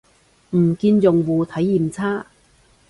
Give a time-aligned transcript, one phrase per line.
[0.57, 2.25] 唔見用戶體驗差